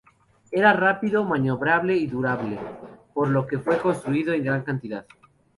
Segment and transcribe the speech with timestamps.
[0.49, 2.57] Era rápido, maniobrable y durable,
[3.13, 5.05] por lo que fue construido en gran cantidad.